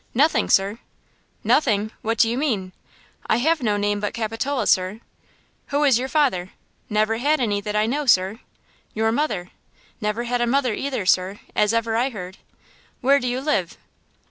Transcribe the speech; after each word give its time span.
"Nothing 0.15 0.49
sir." 0.49 0.79
"Nothing! 1.43 1.91
What 2.01 2.17
do 2.17 2.27
you 2.27 2.35
mean?" 2.35 2.73
"I 3.27 3.37
have 3.37 3.61
no 3.61 3.77
name 3.77 3.99
but 3.99 4.15
Capitola, 4.15 4.65
sir." 4.65 4.99
"Who 5.67 5.83
is 5.83 5.99
your 5.99 6.07
father?" 6.07 6.53
"Never 6.89 7.17
had 7.17 7.39
any 7.39 7.61
that 7.61 7.75
I 7.75 7.85
know, 7.85 8.07
sir." 8.07 8.39
"Your 8.95 9.11
mother?" 9.11 9.51
"Never 10.01 10.23
had 10.23 10.41
a 10.41 10.47
mother 10.47 10.73
either, 10.73 11.05
sir, 11.05 11.39
as 11.55 11.71
ever 11.71 11.95
I 11.95 12.09
heard." 12.09 12.39
"Where 13.01 13.19
do 13.19 13.27
you 13.27 13.41
live?" 13.41 13.77